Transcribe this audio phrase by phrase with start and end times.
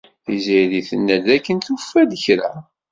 [0.23, 2.51] Tiziri tenna-d dakken tufa-d kra.